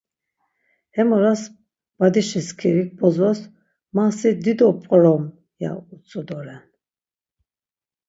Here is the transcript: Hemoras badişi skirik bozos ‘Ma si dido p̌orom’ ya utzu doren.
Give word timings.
Hemoras 0.95 1.41
badişi 1.99 2.41
skirik 2.47 2.91
bozos 2.99 3.39
‘Ma 3.95 4.05
si 4.17 4.29
dido 4.43 4.69
p̌orom’ 4.83 5.23
ya 5.61 5.71
utzu 5.93 6.21
doren. 6.27 6.63